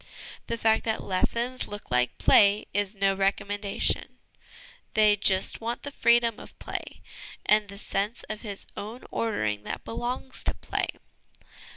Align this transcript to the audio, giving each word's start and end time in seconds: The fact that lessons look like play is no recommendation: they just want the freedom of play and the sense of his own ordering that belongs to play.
The 0.47 0.57
fact 0.57 0.83
that 0.85 1.03
lessons 1.03 1.67
look 1.67 1.91
like 1.91 2.17
play 2.17 2.65
is 2.73 2.95
no 2.95 3.13
recommendation: 3.13 4.17
they 4.95 5.15
just 5.15 5.61
want 5.61 5.83
the 5.83 5.91
freedom 5.91 6.39
of 6.39 6.57
play 6.57 7.03
and 7.45 7.67
the 7.69 7.77
sense 7.77 8.23
of 8.23 8.41
his 8.41 8.65
own 8.75 9.03
ordering 9.11 9.61
that 9.61 9.85
belongs 9.85 10.43
to 10.45 10.55
play. 10.55 10.87